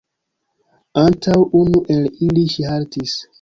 [1.01, 3.15] Antaŭ unu el ili ŝi haltis.